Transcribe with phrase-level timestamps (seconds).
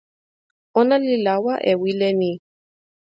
[0.79, 2.31] ona li lawa e wile ni.